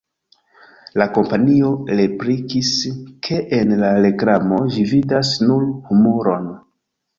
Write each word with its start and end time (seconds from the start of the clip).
La 1.01 1.05
kompanio 1.17 1.69
replikis, 1.99 2.71
ke 3.29 3.39
en 3.59 3.75
la 3.83 3.93
reklamo 4.09 4.65
ĝi 4.79 4.89
vidas 4.95 5.33
nur 5.47 5.71
humuron. 5.93 6.53